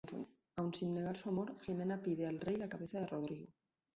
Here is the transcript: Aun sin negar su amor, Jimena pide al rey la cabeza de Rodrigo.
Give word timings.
Aun 0.55 0.73
sin 0.73 0.95
negar 0.95 1.15
su 1.15 1.29
amor, 1.29 1.55
Jimena 1.61 2.01
pide 2.01 2.25
al 2.25 2.39
rey 2.39 2.55
la 2.57 2.67
cabeza 2.67 2.99
de 2.99 3.05
Rodrigo. 3.05 3.53